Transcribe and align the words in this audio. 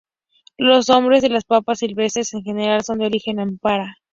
Los 0.57 0.89
nombres 0.89 1.21
de 1.21 1.29
las 1.29 1.43
papas 1.45 1.77
silvestres 1.77 2.33
en 2.33 2.41
general 2.41 2.83
son 2.83 2.97
de 2.97 3.05
origen 3.05 3.39
aymara. 3.39 3.97